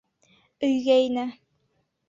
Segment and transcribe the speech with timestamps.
[0.69, 1.27] Өйгә инә.